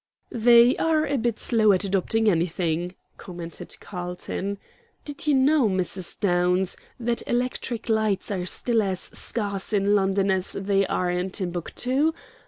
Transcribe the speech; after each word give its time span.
"They 0.33 0.75
are 0.77 1.05
a 1.05 1.15
bit 1.19 1.37
slow 1.37 1.73
at 1.73 1.83
adopting 1.83 2.27
anything," 2.27 2.95
commented 3.17 3.77
Carlton. 3.79 4.57
"Did 5.05 5.27
you 5.27 5.35
know, 5.35 5.69
Mrs. 5.69 6.19
Downs, 6.19 6.75
that 6.99 7.21
electric 7.27 7.87
lights 7.87 8.31
are 8.31 8.47
still 8.47 8.81
as 8.81 8.99
scarce 8.99 9.73
in 9.73 9.93
London 9.93 10.31
as 10.31 10.53
they 10.53 10.87
are 10.87 11.11
in 11.11 11.29
Timbuctoo? 11.29 12.15